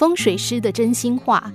[0.00, 1.52] 风水师的真心话。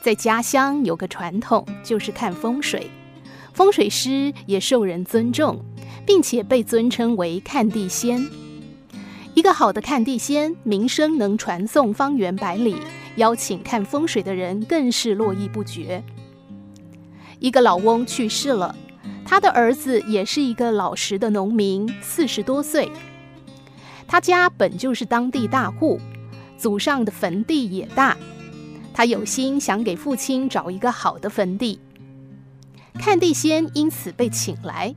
[0.00, 2.88] 在家乡有个传统，就是看风水，
[3.52, 5.60] 风水师也受人尊重，
[6.06, 8.28] 并且被尊称为看地仙。
[9.34, 12.76] 一个好的看地仙，名声能传颂方圆百里，
[13.16, 16.04] 邀请看风水的人更是络绎不绝。
[17.40, 18.76] 一个老翁去世了，
[19.24, 22.88] 他的儿子也是一个老实的农民，四十多岁。
[24.08, 26.00] 他家本就是当地大户，
[26.56, 28.16] 祖上的坟地也大。
[28.94, 31.78] 他有心想给父亲找一个好的坟地，
[32.94, 34.94] 看地仙因此被请来，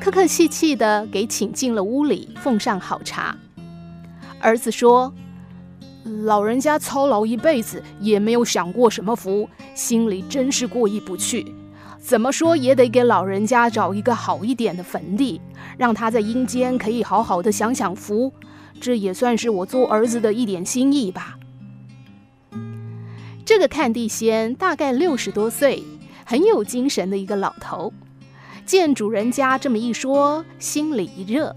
[0.00, 3.34] 客客气气地给请进了屋里，奉上好茶。
[4.38, 5.14] 儿子说
[6.24, 11.54] ：“老人家操劳一辈子，也没有享过什么福，心里真是过意不去。”
[12.02, 15.40] 怎么说也得给老人家找一个好一点的坟地，
[15.78, 18.30] 让他在阴间可以好好的享享福，
[18.80, 21.38] 这也算是我做儿子的一点心意吧。
[23.44, 25.82] 这个看地仙大概六十多岁，
[26.24, 27.92] 很有精神的一个老头，
[28.66, 31.54] 见主人家这么一说，心里一热。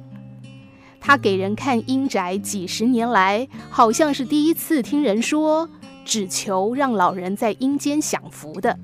[1.02, 5.68] 他给人看阴宅几十年来，好像是第一次听人说，
[6.06, 8.78] 只求让老人在阴间享福的。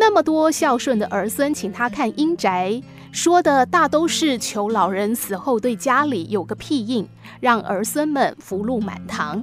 [0.00, 7.04] 那么多孝顺的儿孙请他看阴宅，说的大都是求老人死后对家里有个庇荫，
[7.40, 9.42] 让儿孙们福禄满堂；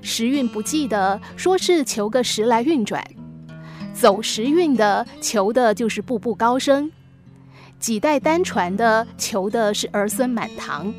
[0.00, 3.02] 时运不济的，说是求个时来运转；
[3.92, 6.90] 走时运的，求的就是步步高升；
[7.78, 10.90] 几代单传的，求的是儿孙满堂。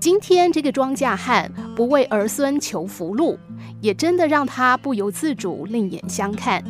[0.00, 3.38] 今天这个庄稼汉不为儿孙求福禄，
[3.80, 6.64] 也真的让他不由自主另眼相看。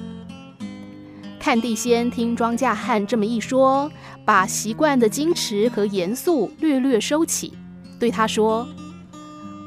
[1.41, 3.91] 看地仙听庄稼汉这么一说，
[4.27, 7.55] 把习惯的矜持和严肃略略收起，
[7.99, 8.69] 对他说：“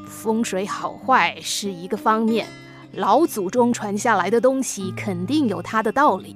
[0.07, 2.45] 风水好坏是一个方面，
[2.93, 6.36] 老祖宗传下来的东西肯定有它的道理。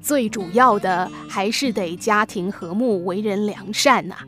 [0.00, 4.24] 最主要的还是得家庭和睦，为人良善呐、啊。”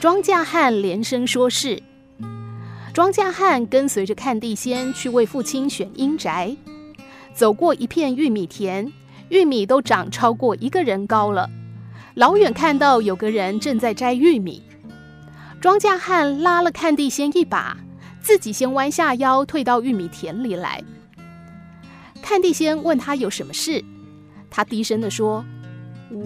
[0.00, 1.80] 庄稼汉连声说是。
[2.92, 6.56] 庄稼汉跟随着看地仙去为父亲选阴宅。
[7.36, 8.90] 走过一片玉米田，
[9.28, 11.50] 玉米都长超过一个人高了。
[12.14, 14.62] 老远看到有个人正在摘玉米，
[15.60, 17.76] 庄稼汉拉了看地仙一把，
[18.22, 20.82] 自己先弯下腰退到玉米田里来。
[22.22, 23.84] 看地仙问他有什么事，
[24.48, 25.44] 他低声地说：“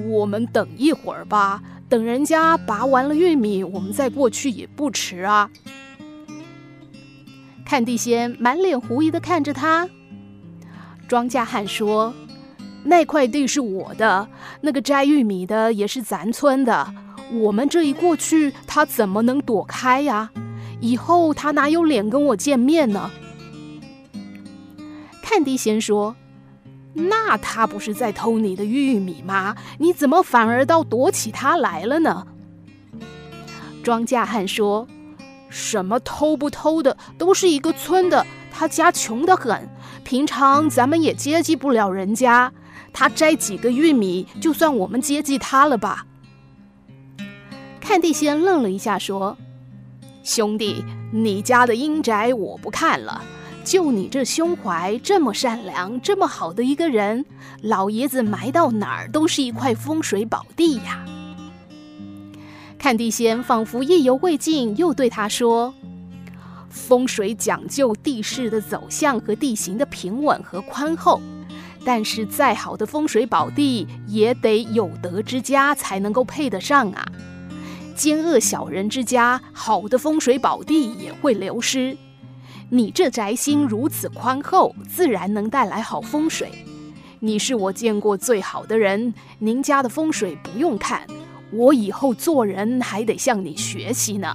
[0.09, 5.51] 我们等一会儿吧，等人家拔完了玉米，我们再过去也不迟啊。”
[7.67, 9.89] 看地仙满脸狐疑地看着他。
[11.11, 12.15] 庄稼汉说
[12.87, 14.29] ：“那块地是我的，
[14.61, 16.95] 那个摘玉米的也是咱村的。
[17.33, 20.31] 我们这一过去，他怎么能躲开呀？
[20.79, 23.11] 以后他哪有脸跟我见面呢？”
[25.21, 26.15] 看地仙说
[26.95, 29.57] ：“那他不是在偷你的玉米吗？
[29.79, 32.25] 你怎么反而倒躲起他来了呢？”
[33.83, 34.87] 庄稼汉说
[35.51, 38.25] ：“什么偷不偷的，都是一个村的。
[38.53, 39.69] 他家穷得很。”
[40.11, 42.53] 平常咱们也接济不了人家，
[42.93, 46.05] 他摘几个玉米，就算我们接济他了吧？
[47.81, 49.39] 看地仙愣了一下，说
[50.25, 53.23] ：“兄弟，你家的阴宅我不看了，
[53.63, 57.25] 就你这胸怀这么善良、这么好的一个人，
[57.63, 61.05] 老爷子埋到哪儿都是一块风水宝地呀。”
[62.77, 65.73] 看地仙仿佛意犹未尽，又对他说。
[66.91, 71.23] 风水讲究地势的走向和地形的平稳和宽厚，
[71.85, 77.07] 但是再好的风水宝地也得有德之家才能够配得上啊！
[77.95, 81.97] 奸恶小人之家，好的风水宝地也会流失。
[82.71, 86.51] 你这宅心如此宽厚，自然能带来好风水。
[87.21, 91.07] 你是我见过最好的人，您家的风水不用看，
[91.53, 94.35] 我以后做人还得向你学习呢。